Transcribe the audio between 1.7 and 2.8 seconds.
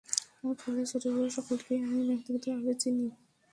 আমি ব্যক্তিগতভাবে